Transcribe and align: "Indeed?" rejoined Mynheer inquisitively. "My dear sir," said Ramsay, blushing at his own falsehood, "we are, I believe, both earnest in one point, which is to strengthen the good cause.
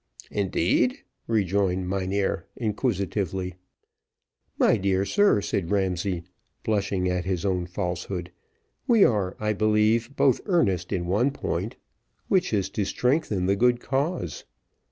"Indeed?" 0.31 1.03
rejoined 1.27 1.87
Mynheer 1.87 2.47
inquisitively. 2.55 3.53
"My 4.57 4.75
dear 4.77 5.05
sir," 5.05 5.41
said 5.41 5.69
Ramsay, 5.69 6.23
blushing 6.63 7.07
at 7.07 7.25
his 7.25 7.45
own 7.45 7.67
falsehood, 7.67 8.31
"we 8.87 9.03
are, 9.03 9.37
I 9.39 9.53
believe, 9.53 10.15
both 10.15 10.41
earnest 10.47 10.91
in 10.91 11.05
one 11.05 11.29
point, 11.29 11.75
which 12.29 12.51
is 12.51 12.67
to 12.71 12.83
strengthen 12.83 13.45
the 13.45 13.55
good 13.55 13.79
cause. 13.79 14.43